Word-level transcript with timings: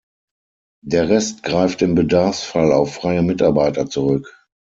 Der 0.83 1.09
Rest 1.09 1.43
greift 1.43 1.83
im 1.83 1.93
Bedarfsfall 1.93 2.71
auf 2.73 2.95
freie 2.95 3.21
Mitarbeiter 3.21 3.87
zurück. 3.87 4.35